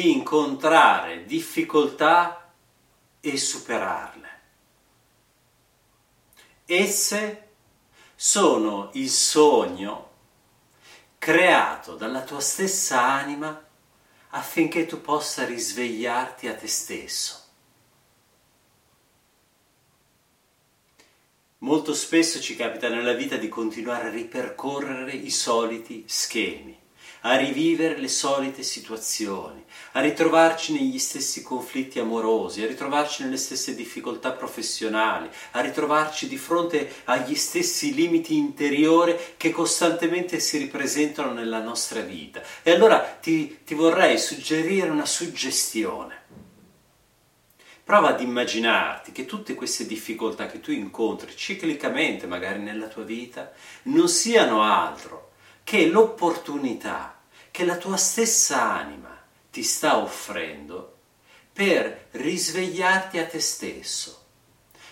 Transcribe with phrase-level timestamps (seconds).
[0.00, 2.52] incontrare difficoltà
[3.20, 4.28] e superarle.
[6.64, 7.48] Esse
[8.14, 10.08] sono il sogno
[11.18, 13.66] creato dalla tua stessa anima
[14.30, 17.44] affinché tu possa risvegliarti a te stesso.
[21.58, 26.79] Molto spesso ci capita nella vita di continuare a ripercorrere i soliti schemi,
[27.22, 33.74] a rivivere le solite situazioni, a ritrovarci negli stessi conflitti amorosi, a ritrovarci nelle stesse
[33.74, 41.60] difficoltà professionali, a ritrovarci di fronte agli stessi limiti interiori che costantemente si ripresentano nella
[41.60, 42.42] nostra vita.
[42.62, 46.18] E allora ti, ti vorrei suggerire una suggestione.
[47.84, 53.52] Prova ad immaginarti che tutte queste difficoltà che tu incontri ciclicamente magari nella tua vita
[53.84, 55.29] non siano altro
[55.70, 57.20] che l'opportunità
[57.52, 59.16] che la tua stessa anima
[59.52, 60.96] ti sta offrendo
[61.52, 64.20] per risvegliarti a te stesso,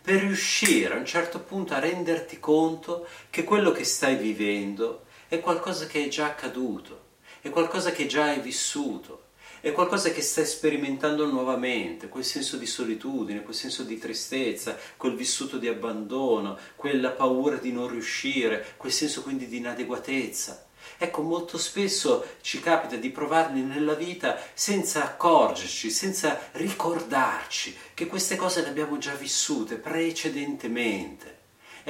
[0.00, 5.40] per riuscire a un certo punto a renderti conto che quello che stai vivendo è
[5.40, 7.06] qualcosa che è già accaduto,
[7.40, 9.29] è qualcosa che già hai vissuto
[9.60, 15.14] è qualcosa che stai sperimentando nuovamente, quel senso di solitudine, quel senso di tristezza, quel
[15.14, 20.66] vissuto di abbandono, quella paura di non riuscire, quel senso quindi di inadeguatezza.
[20.96, 28.36] Ecco, molto spesso ci capita di provarli nella vita senza accorgerci, senza ricordarci che queste
[28.36, 31.39] cose le abbiamo già vissute precedentemente.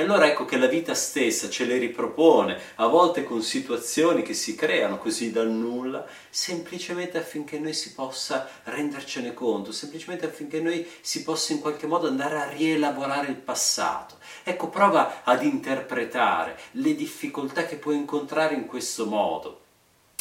[0.01, 4.33] E allora ecco che la vita stessa ce le ripropone, a volte con situazioni che
[4.33, 10.89] si creano così dal nulla, semplicemente affinché noi si possa rendercene conto, semplicemente affinché noi
[11.03, 14.17] si possa in qualche modo andare a rielaborare il passato.
[14.43, 19.61] Ecco, prova ad interpretare le difficoltà che puoi incontrare in questo modo.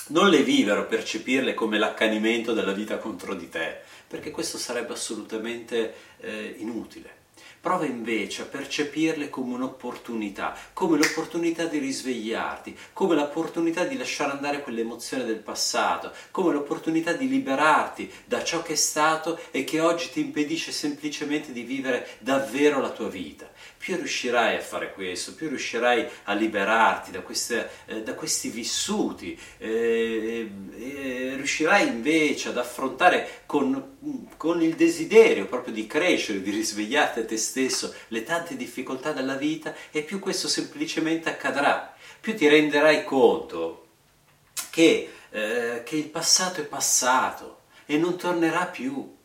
[0.07, 4.91] Non le vivere o percepirle come l'accanimento della vita contro di te, perché questo sarebbe
[4.91, 7.18] assolutamente eh, inutile.
[7.61, 14.61] Prova invece a percepirle come un'opportunità, come l'opportunità di risvegliarti, come l'opportunità di lasciare andare
[14.61, 20.09] quell'emozione del passato, come l'opportunità di liberarti da ciò che è stato e che oggi
[20.09, 23.51] ti impedisce semplicemente di vivere davvero la tua vita.
[23.79, 29.39] Più riuscirai a fare questo, più riuscirai a liberarti da, queste, eh, da questi vissuti,
[29.57, 37.19] eh, eh, riuscirai invece ad affrontare con, con il desiderio proprio di crescere, di risvegliarti
[37.21, 42.49] a te stesso le tante difficoltà della vita e più questo semplicemente accadrà, più ti
[42.49, 43.87] renderai conto
[44.69, 49.15] che, eh, che il passato è passato e non tornerà più,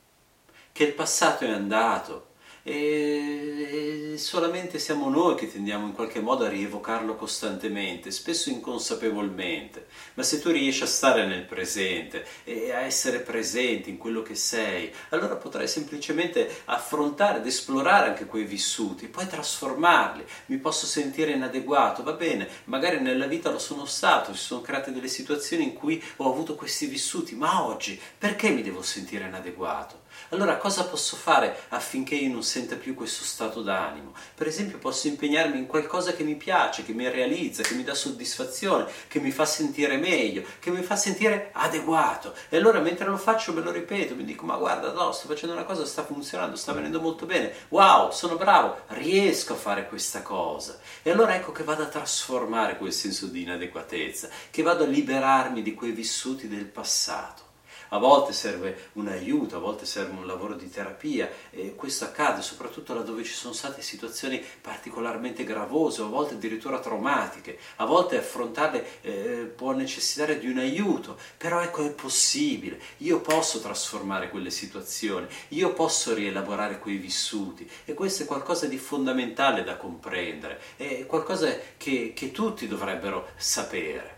[0.70, 2.33] che il passato è andato
[2.66, 10.22] e solamente siamo noi che tendiamo in qualche modo a rievocarlo costantemente, spesso inconsapevolmente, ma
[10.22, 14.90] se tu riesci a stare nel presente e a essere presente in quello che sei,
[15.10, 20.24] allora potrai semplicemente affrontare ed esplorare anche quei vissuti, poi trasformarli.
[20.46, 24.90] Mi posso sentire inadeguato, va bene, magari nella vita lo sono stato, si sono create
[24.90, 30.03] delle situazioni in cui ho avuto questi vissuti, ma oggi perché mi devo sentire inadeguato?
[30.30, 34.14] Allora cosa posso fare affinché io non senta più questo stato d'animo?
[34.34, 37.94] Per esempio posso impegnarmi in qualcosa che mi piace, che mi realizza, che mi dà
[37.94, 42.34] soddisfazione, che mi fa sentire meglio, che mi fa sentire adeguato.
[42.48, 45.54] E allora mentre lo faccio me lo ripeto, mi dico ma guarda, no, sto facendo
[45.54, 47.52] una cosa, sta funzionando, sta venendo molto bene.
[47.68, 50.78] Wow, sono bravo, riesco a fare questa cosa.
[51.02, 55.60] E allora ecco che vado a trasformare quel senso di inadeguatezza, che vado a liberarmi
[55.60, 57.52] di quei vissuti del passato
[57.88, 62.42] a volte serve un aiuto, a volte serve un lavoro di terapia e questo accade
[62.42, 69.00] soprattutto laddove ci sono state situazioni particolarmente gravose, a volte addirittura traumatiche, a volte affrontarle
[69.02, 75.26] eh, può necessitare di un aiuto, però ecco è possibile, io posso trasformare quelle situazioni,
[75.48, 81.54] io posso rielaborare quei vissuti e questo è qualcosa di fondamentale da comprendere, è qualcosa
[81.76, 84.13] che, che tutti dovrebbero sapere.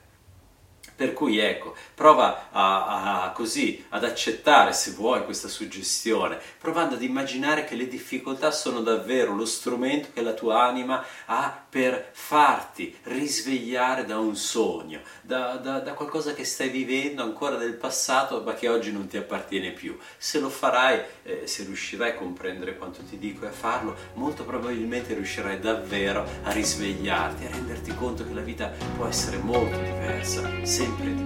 [0.94, 7.02] Per cui ecco, prova a, a, così ad accettare se vuoi questa suggestione, provando ad
[7.02, 12.96] immaginare che le difficoltà sono davvero lo strumento che la tua anima ha per farti
[13.04, 18.54] risvegliare da un sogno, da, da, da qualcosa che stai vivendo ancora del passato ma
[18.54, 19.98] che oggi non ti appartiene più.
[20.16, 24.44] Se lo farai, eh, se riuscirai a comprendere quanto ti dico e a farlo, molto
[24.44, 30.50] probabilmente riuscirai davvero a risvegliarti, a renderti conto che la vita può essere molto diversa,
[30.76, 31.25] sempre